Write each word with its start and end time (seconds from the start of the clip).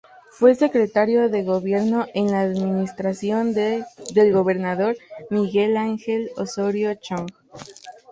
Fue 0.31 0.55
secretario 0.55 1.29
de 1.29 1.43
gobierno 1.43 2.07
en 2.15 2.31
la 2.31 2.41
administración 2.41 3.53
del 3.53 3.85
gobernador 4.33 4.97
Miguel 5.29 5.77
Ángel 5.77 6.31
Osorio 6.37 6.95
Chong. 6.95 7.29